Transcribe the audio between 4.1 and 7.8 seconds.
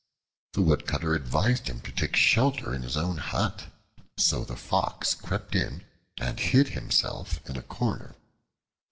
so the Fox crept in and hid himself in a